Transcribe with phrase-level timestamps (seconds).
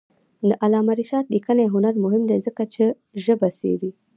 [0.47, 2.83] د علامه رشاد لیکنی هنر مهم دی ځکه چې
[3.23, 3.91] ژبه څېړي.